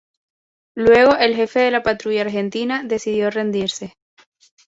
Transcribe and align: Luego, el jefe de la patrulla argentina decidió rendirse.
Luego, 0.75 1.15
el 1.17 1.35
jefe 1.35 1.59
de 1.59 1.69
la 1.69 1.83
patrulla 1.83 2.21
argentina 2.21 2.81
decidió 2.83 3.29
rendirse. 3.29 3.93